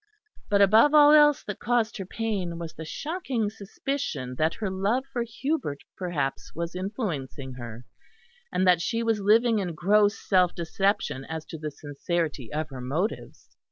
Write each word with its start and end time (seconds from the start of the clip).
But 0.49 0.63
above 0.63 0.95
all 0.95 1.11
else 1.13 1.43
that 1.43 1.59
caused 1.59 1.97
her 1.97 2.07
pain 2.07 2.57
was 2.57 2.73
the 2.73 2.85
shocking 2.85 3.51
suspicion 3.51 4.33
that 4.39 4.55
her 4.55 4.71
love 4.71 5.05
for 5.05 5.21
Hubert 5.21 5.83
perhaps 5.95 6.55
was 6.55 6.73
influencing 6.73 7.53
her, 7.53 7.85
and 8.51 8.65
that 8.65 8.81
she 8.81 9.03
was 9.03 9.19
living 9.19 9.59
in 9.59 9.75
gross 9.75 10.17
self 10.19 10.55
deception 10.55 11.23
as 11.25 11.45
to 11.45 11.59
the 11.59 11.69
sincerity 11.69 12.51
of 12.51 12.69
her 12.71 12.81
motives. 12.81 13.55